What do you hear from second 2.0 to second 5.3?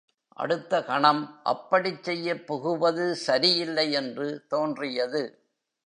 செய்யப் புகுவது சரியில்லை என்று தோன்றியது.